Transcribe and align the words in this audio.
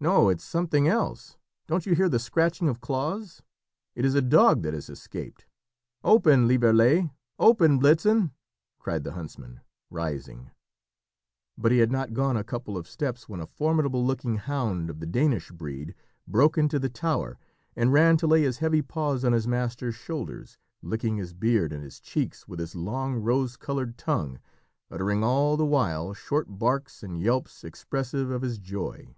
"No, 0.00 0.28
it 0.28 0.36
is 0.40 0.44
something 0.44 0.86
else. 0.86 1.38
Don't 1.66 1.86
you 1.86 1.94
hear 1.94 2.10
the 2.10 2.18
scratching 2.18 2.68
of 2.68 2.82
claws? 2.82 3.40
It 3.94 4.04
is 4.04 4.14
a 4.14 4.20
dog 4.20 4.60
that 4.60 4.74
has 4.74 4.90
escaped. 4.90 5.46
Open, 6.02 6.46
Lieverlé, 6.46 7.10
open, 7.38 7.78
Blitzen!" 7.78 8.30
cried 8.78 9.02
the 9.02 9.12
huntsman, 9.12 9.60
rising; 9.88 10.50
but 11.56 11.72
he 11.72 11.78
had 11.78 11.90
not 11.90 12.12
gone 12.12 12.36
a 12.36 12.44
couple 12.44 12.76
of 12.76 12.86
steps 12.86 13.30
when 13.30 13.40
a 13.40 13.46
formidable 13.46 14.04
looking 14.04 14.36
hound 14.36 14.90
of 14.90 15.00
the 15.00 15.06
Danish 15.06 15.50
breed 15.50 15.94
broke 16.28 16.58
into 16.58 16.78
the 16.78 16.90
tower, 16.90 17.38
and 17.74 17.90
ran 17.90 18.18
to 18.18 18.26
lay 18.26 18.42
his 18.42 18.58
heavy 18.58 18.82
paws 18.82 19.24
on 19.24 19.32
his 19.32 19.48
master's 19.48 19.94
shoulders, 19.94 20.58
licking 20.82 21.16
his 21.16 21.32
beard 21.32 21.72
and 21.72 21.82
his 21.82 21.98
cheeks 21.98 22.46
with 22.46 22.58
his 22.58 22.74
long 22.76 23.14
rose 23.14 23.56
coloured 23.56 23.96
tongue, 23.96 24.38
uttering 24.90 25.24
all 25.24 25.56
the 25.56 25.64
while 25.64 26.12
short 26.12 26.58
barks 26.58 27.02
and 27.02 27.22
yelps 27.22 27.64
expressive 27.64 28.28
of 28.30 28.42
his 28.42 28.58
joy. 28.58 29.08